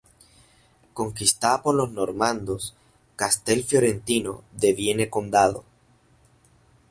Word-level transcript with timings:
Conquistada 0.95 1.61
por 1.61 1.75
los 1.75 1.91
normandos, 1.91 2.73
Castel 3.15 3.63
Fiorentino 3.63 4.41
deviene 4.51 5.11
condado. 5.11 5.63